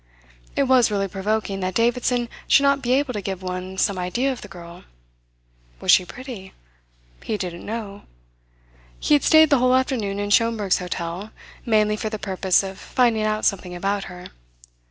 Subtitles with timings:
[0.55, 4.31] It was really provoking that Davidson should not be able to give one some idea
[4.31, 4.85] of the girl.
[5.79, 6.53] Was she pretty?
[7.21, 8.05] He didn't know.
[8.99, 11.29] He had stayed the whole afternoon in Schomberg's hotel,
[11.67, 14.29] mainly for the purpose of finding out something about her.